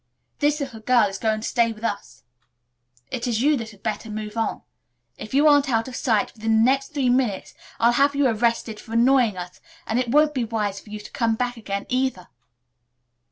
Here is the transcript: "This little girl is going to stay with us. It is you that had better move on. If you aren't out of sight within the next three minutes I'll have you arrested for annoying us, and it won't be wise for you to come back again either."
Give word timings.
"This 0.39 0.59
little 0.59 0.79
girl 0.79 1.07
is 1.09 1.19
going 1.19 1.41
to 1.41 1.47
stay 1.47 1.71
with 1.71 1.83
us. 1.83 2.23
It 3.11 3.27
is 3.27 3.43
you 3.43 3.55
that 3.57 3.69
had 3.69 3.83
better 3.83 4.09
move 4.09 4.35
on. 4.35 4.63
If 5.15 5.35
you 5.35 5.47
aren't 5.47 5.69
out 5.69 5.87
of 5.87 5.95
sight 5.95 6.33
within 6.33 6.55
the 6.57 6.63
next 6.63 6.95
three 6.95 7.11
minutes 7.11 7.53
I'll 7.79 7.91
have 7.91 8.15
you 8.15 8.25
arrested 8.27 8.79
for 8.79 8.93
annoying 8.93 9.37
us, 9.37 9.61
and 9.85 9.99
it 9.99 10.09
won't 10.09 10.33
be 10.33 10.43
wise 10.43 10.79
for 10.79 10.89
you 10.89 10.99
to 10.99 11.11
come 11.11 11.35
back 11.35 11.55
again 11.55 11.85
either." 11.87 12.29